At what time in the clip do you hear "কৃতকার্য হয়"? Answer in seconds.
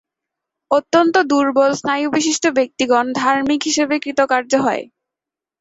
3.99-4.83